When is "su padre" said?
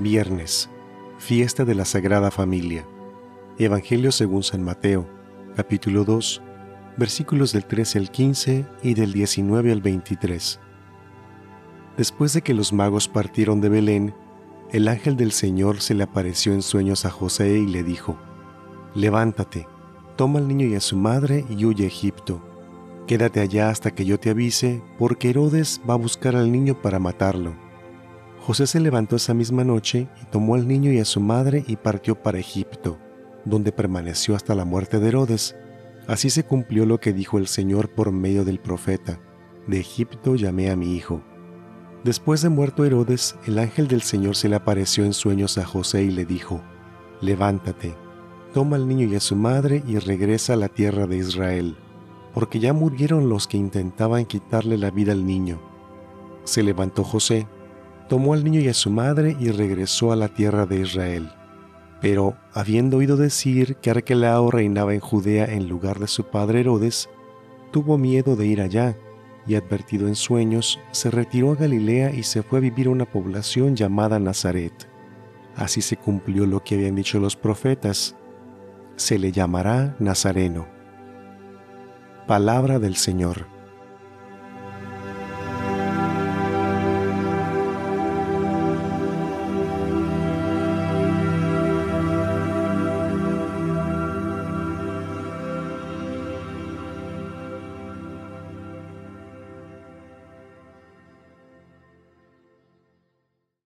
66.06-66.60